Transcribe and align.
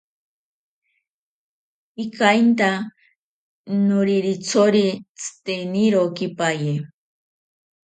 Ikainta 2.03 2.69
noriritsori 3.87 4.85
tsitenirokipaye. 5.17 6.73